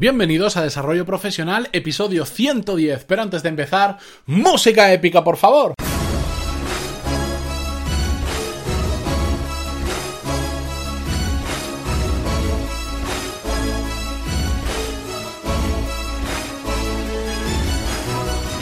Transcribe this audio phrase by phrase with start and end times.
[0.00, 3.04] Bienvenidos a Desarrollo Profesional, episodio 110.
[3.04, 5.74] Pero antes de empezar, música épica, por favor.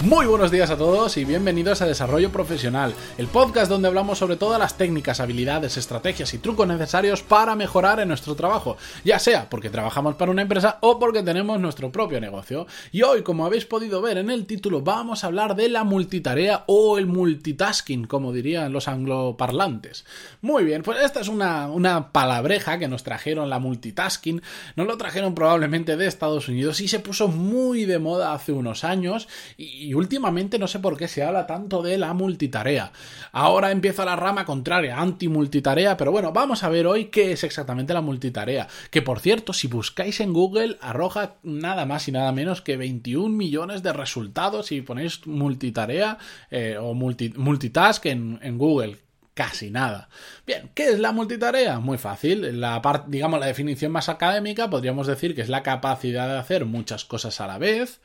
[0.05, 4.37] Muy buenos días a todos y bienvenidos a Desarrollo Profesional, el podcast donde hablamos sobre
[4.37, 9.51] todas las técnicas, habilidades, estrategias y trucos necesarios para mejorar en nuestro trabajo, ya sea
[9.51, 12.69] porque trabajamos para una empresa o porque tenemos nuestro propio negocio.
[12.93, 16.63] Y hoy, como habéis podido ver en el título, vamos a hablar de la multitarea
[16.69, 20.05] o el multitasking, como dirían los angloparlantes.
[20.43, 24.43] Muy bien, pues esta es una, una palabreja que nos trajeron la multitasking,
[24.77, 28.85] nos lo trajeron probablemente de Estados Unidos y se puso muy de moda hace unos
[28.85, 32.93] años y últimamente no sé por qué se habla tanto de la multitarea.
[33.33, 37.95] Ahora empieza la rama contraria, anti-multitarea, pero bueno, vamos a ver hoy qué es exactamente
[37.95, 38.69] la multitarea.
[38.91, 43.29] Que por cierto, si buscáis en Google, arroja nada más y nada menos que 21
[43.29, 46.19] millones de resultados si ponéis multitarea
[46.51, 48.97] eh, o multitask en, Google
[49.35, 50.09] casi nada.
[50.47, 51.79] Bien, ¿qué es la multitarea?
[51.79, 52.61] Muy fácil.
[52.61, 57.05] La digamos, la definición más académica podríamos decir que es la capacidad de hacer muchas
[57.05, 58.01] cosas a la vez.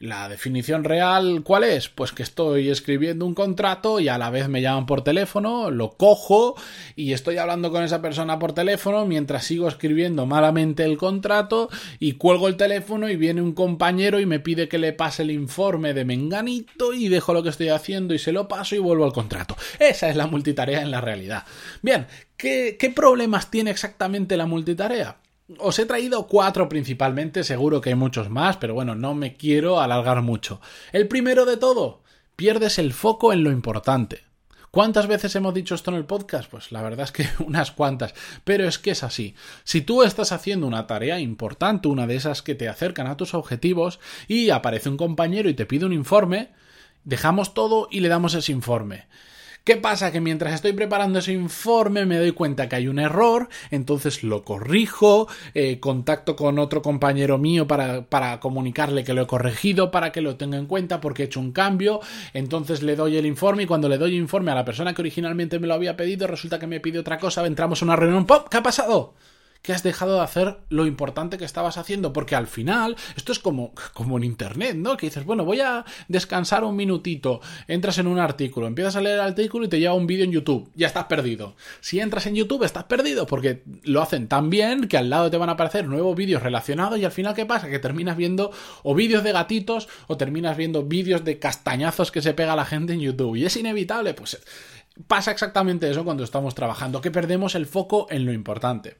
[0.00, 1.90] La definición real, ¿cuál es?
[1.90, 5.90] Pues que estoy escribiendo un contrato y a la vez me llaman por teléfono, lo
[5.90, 6.54] cojo
[6.96, 12.12] y estoy hablando con esa persona por teléfono mientras sigo escribiendo malamente el contrato y
[12.12, 15.92] cuelgo el teléfono y viene un compañero y me pide que le pase el informe
[15.92, 19.12] de menganito y dejo lo que estoy haciendo y se lo paso y vuelvo al
[19.12, 19.54] contrato.
[19.78, 21.44] Esa es la multitarea en la realidad.
[21.82, 22.06] Bien,
[22.38, 25.19] ¿qué, qué problemas tiene exactamente la multitarea?
[25.58, 29.80] Os he traído cuatro principalmente, seguro que hay muchos más, pero bueno, no me quiero
[29.80, 30.60] alargar mucho.
[30.92, 32.02] El primero de todo,
[32.36, 34.22] pierdes el foco en lo importante.
[34.70, 36.48] ¿Cuántas veces hemos dicho esto en el podcast?
[36.48, 39.34] Pues la verdad es que unas cuantas, pero es que es así.
[39.64, 43.34] Si tú estás haciendo una tarea importante, una de esas que te acercan a tus
[43.34, 46.50] objetivos, y aparece un compañero y te pide un informe,
[47.02, 49.08] dejamos todo y le damos ese informe.
[49.62, 50.10] ¿Qué pasa?
[50.10, 54.42] Que mientras estoy preparando ese informe me doy cuenta que hay un error, entonces lo
[54.42, 60.12] corrijo, eh, contacto con otro compañero mío para, para comunicarle que lo he corregido, para
[60.12, 62.00] que lo tenga en cuenta porque he hecho un cambio,
[62.32, 65.58] entonces le doy el informe y cuando le doy informe a la persona que originalmente
[65.58, 68.48] me lo había pedido, resulta que me pide otra cosa, entramos a una reunión, ¡pop!
[68.50, 69.14] ¿Qué ha pasado?
[69.62, 73.38] Que has dejado de hacer lo importante que estabas haciendo, porque al final, esto es
[73.38, 74.96] como, como en Internet, ¿no?
[74.96, 79.16] Que dices, bueno, voy a descansar un minutito, entras en un artículo, empiezas a leer
[79.16, 81.56] el artículo y te lleva un vídeo en YouTube, ya estás perdido.
[81.80, 85.36] Si entras en YouTube, estás perdido, porque lo hacen tan bien que al lado te
[85.36, 87.68] van a aparecer nuevos vídeos relacionados y al final, ¿qué pasa?
[87.68, 88.50] Que terminas viendo
[88.82, 92.92] o vídeos de gatitos o terminas viendo vídeos de castañazos que se pega la gente
[92.92, 93.36] en YouTube.
[93.36, 94.40] Y es inevitable, pues
[95.06, 98.96] pasa exactamente eso cuando estamos trabajando, que perdemos el foco en lo importante.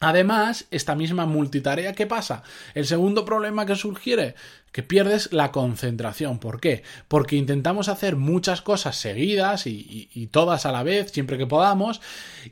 [0.00, 2.42] Además, esta misma multitarea, ¿qué pasa?
[2.74, 4.34] El segundo problema que sugiere,
[4.70, 6.38] que pierdes la concentración.
[6.38, 6.82] ¿Por qué?
[7.08, 12.02] Porque intentamos hacer muchas cosas seguidas y, y, todas a la vez, siempre que podamos,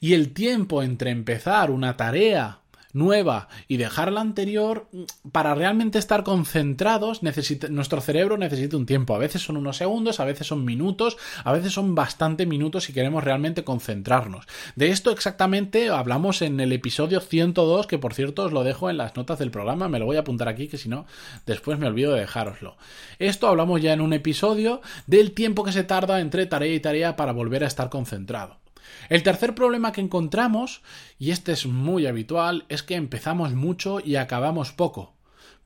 [0.00, 2.60] y el tiempo entre empezar una tarea
[2.94, 4.88] nueva y dejar la anterior,
[5.32, 7.21] para realmente estar concentrados,
[7.69, 9.15] nuestro cerebro necesita un tiempo.
[9.15, 12.94] A veces son unos segundos, a veces son minutos, a veces son bastante minutos si
[12.94, 14.47] queremos realmente concentrarnos.
[14.77, 18.97] De esto exactamente hablamos en el episodio 102, que por cierto os lo dejo en
[18.97, 21.05] las notas del programa, me lo voy a apuntar aquí, que si no,
[21.44, 22.76] después me olvido de dejároslo.
[23.19, 27.16] Esto hablamos ya en un episodio del tiempo que se tarda entre tarea y tarea
[27.16, 28.63] para volver a estar concentrado.
[29.09, 30.82] El tercer problema que encontramos,
[31.19, 35.15] y este es muy habitual, es que empezamos mucho y acabamos poco.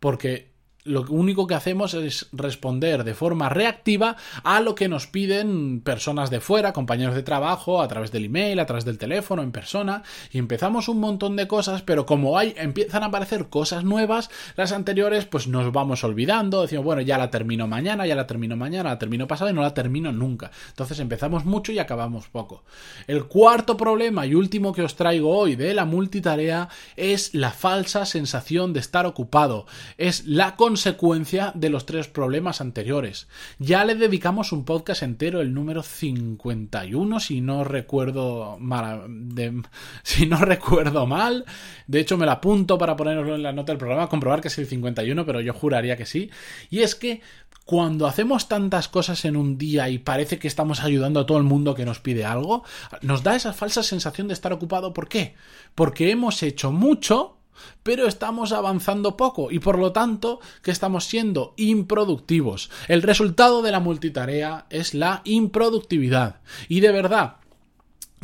[0.01, 0.53] Porque
[0.89, 6.31] lo único que hacemos es responder de forma reactiva a lo que nos piden personas
[6.31, 10.03] de fuera, compañeros de trabajo, a través del email, a través del teléfono, en persona,
[10.33, 14.73] y empezamos un montón de cosas, pero como hay, empiezan a aparecer cosas nuevas, las
[14.73, 18.91] anteriores pues nos vamos olvidando, decimos, bueno, ya la termino mañana, ya la termino mañana,
[18.91, 20.51] la termino pasado y no la termino nunca.
[20.69, 22.65] Entonces empezamos mucho y acabamos poco.
[23.07, 28.07] El cuarto problema y último que os traigo hoy de la multitarea es la falsa
[28.07, 29.67] sensación de estar ocupado,
[29.97, 33.27] es la consecuencia de los tres problemas anteriores.
[33.59, 39.03] Ya le dedicamos un podcast entero, el número 51, si no recuerdo mal,
[40.05, 41.45] si no recuerdo mal.
[41.89, 44.59] De hecho, me lo apunto para ponerlo en la nota del programa, comprobar que es
[44.59, 46.31] el 51, pero yo juraría que sí.
[46.71, 47.23] Y es que
[47.65, 51.45] cuando hacemos tantas cosas en un día y parece que estamos ayudando a todo el
[51.45, 52.63] mundo que nos pide algo,
[53.03, 54.93] nos da esa falsa sensación de estar ocupado.
[54.93, 55.35] ¿Por qué?
[55.75, 57.38] Porque hemos hecho mucho
[57.83, 62.71] pero estamos avanzando poco y por lo tanto que estamos siendo improductivos.
[62.89, 66.41] El resultado de la multitarea es la improductividad.
[66.69, 67.37] Y de verdad,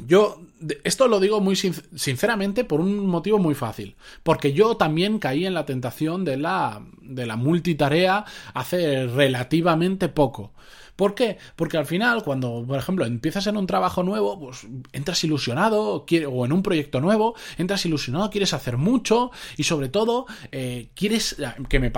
[0.06, 0.40] Yo
[0.82, 5.54] esto lo digo muy sinceramente por un motivo muy fácil, porque yo también caí en
[5.54, 10.52] la tentación de la, de la multitarea hace relativamente poco.
[10.96, 11.38] ¿Por qué?
[11.56, 16.44] Porque al final, cuando, por ejemplo, empiezas en un trabajo nuevo, pues entras ilusionado, o
[16.44, 21.36] en un proyecto nuevo, entras ilusionado, quieres hacer mucho y sobre todo, eh, quieres,
[21.68, 21.92] que me,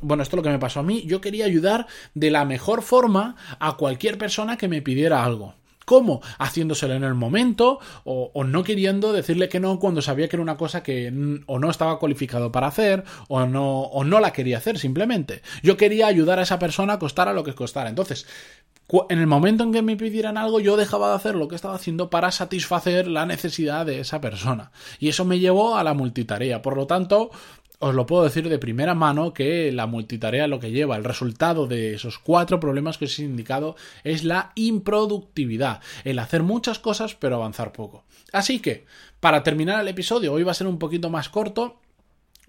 [0.00, 2.82] bueno, esto es lo que me pasó a mí, yo quería ayudar de la mejor
[2.82, 5.54] forma a cualquier persona que me pidiera algo.
[5.92, 6.22] ¿Cómo?
[6.38, 10.56] Haciéndoselo en el momento o, no queriendo decirle que no cuando sabía que era una
[10.56, 11.12] cosa que
[11.44, 15.42] o no estaba cualificado para hacer o no, o no la quería hacer simplemente.
[15.62, 17.90] Yo quería ayudar a esa persona costara lo que costara.
[17.90, 18.26] Entonces,
[19.10, 21.74] en el momento en que me pidieran algo, yo dejaba de hacer lo que estaba
[21.74, 24.72] haciendo para satisfacer la necesidad de esa persona.
[24.98, 26.62] Y eso me llevó a la multitarea.
[26.62, 27.30] Por lo tanto,
[27.82, 31.66] os lo puedo decir de primera mano que la multitarea lo que lleva, el resultado
[31.66, 33.74] de esos cuatro problemas que os he indicado
[34.04, 38.04] es la improductividad, el hacer muchas cosas pero avanzar poco.
[38.32, 38.86] Así que,
[39.18, 41.80] para terminar el episodio, hoy va a ser un poquito más corto,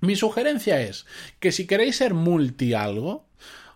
[0.02, 1.08] mi sugerencia es
[1.40, 3.26] que si queréis ser multi algo,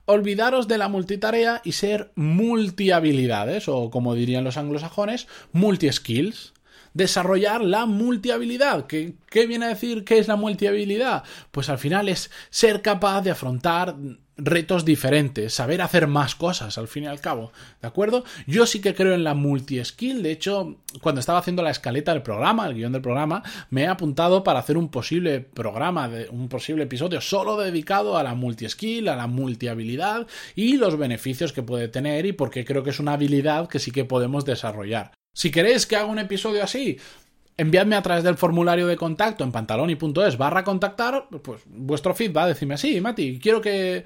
[0.05, 6.53] olvidaros de la multitarea y ser multihabilidades, o como dirían los anglosajones, multi-skills
[6.93, 8.87] desarrollar la multihabilidad.
[8.87, 11.23] ¿Qué, ¿Qué viene a decir qué es la multihabilidad?
[11.51, 13.95] Pues al final es ser capaz de afrontar
[14.37, 17.51] retos diferentes, saber hacer más cosas al fin y al cabo,
[17.81, 18.23] ¿de acuerdo?
[18.45, 22.21] Yo sí que creo en la multi-skill, de hecho, cuando estaba haciendo la escaleta del
[22.21, 26.49] programa, el guion del programa, me he apuntado para hacer un posible programa, de, un
[26.49, 31.87] posible episodio solo dedicado a la multi-skill, a la multi-habilidad y los beneficios que puede
[31.87, 35.16] tener y porque creo que es una habilidad que sí que podemos desarrollar.
[35.37, 36.97] Si queréis que haga un episodio así,
[37.57, 42.75] enviadme a través del formulario de contacto en pantaloni.es barra contactar, pues vuestro feedback, decirme
[42.75, 44.03] así, Mati, quiero que,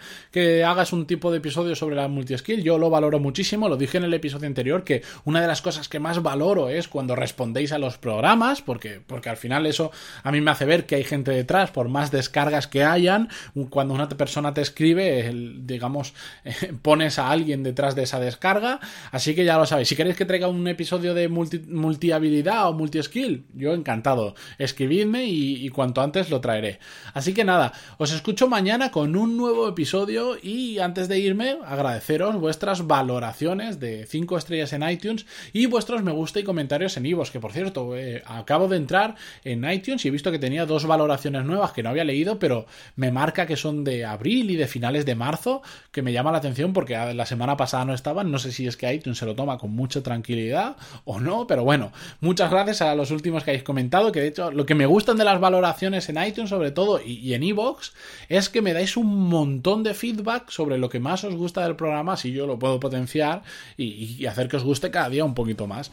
[0.65, 4.06] hagas un tipo de episodio sobre la multiskill, yo lo valoro muchísimo, lo dije en
[4.06, 7.77] el episodio anterior, que una de las cosas que más valoro es cuando respondéis a
[7.77, 9.92] los programas, porque, porque al final eso
[10.24, 13.27] a mí me hace ver que hay gente detrás, por más descargas que hayan,
[13.69, 16.13] cuando una persona te escribe, digamos,
[16.81, 18.80] pones a alguien detrás de esa descarga,
[19.12, 22.69] así que ya lo sabéis, si queréis que traiga un episodio de multi, multi habilidad
[22.69, 24.35] o multi skill, yo encantado.
[24.57, 26.79] Escribidme y, cuanto antes lo traeré.
[27.13, 32.35] Así que nada, os escucho mañana con un nuevo episodio y antes de irme agradeceros
[32.35, 37.31] vuestras valoraciones de 5 estrellas en iTunes y vuestros me gusta y comentarios en iVoox,
[37.31, 40.85] que por cierto, eh, acabo de entrar en iTunes y he visto que tenía dos
[40.85, 42.65] valoraciones nuevas que no había leído, pero
[42.95, 45.61] me marca que son de abril y de finales de marzo,
[45.91, 48.77] que me llama la atención porque la semana pasada no estaban, no sé si es
[48.77, 52.95] que iTunes se lo toma con mucha tranquilidad o no, pero bueno, muchas gracias a
[52.95, 56.07] los últimos que habéis comentado, que de hecho lo que me gustan de las valoraciones
[56.10, 57.92] en iTunes sobre todo y, en iVoox
[58.30, 61.75] es que me dais un montón de feedback sobre lo que más os gusta del
[61.75, 63.44] programa, si yo lo puedo potenciar
[63.78, 65.92] y, y hacer que os guste cada día un poquito más.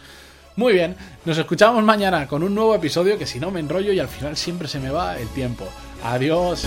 [0.57, 4.01] Muy bien, nos escuchamos mañana con un nuevo episodio que si no me enrollo y
[4.01, 5.69] al final siempre se me va el tiempo.
[6.03, 6.67] Adiós.